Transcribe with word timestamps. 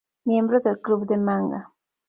Miembro 0.25 0.59
del 0.59 0.79
club 0.81 1.05
de 1.05 1.19
manga. 1.19 1.61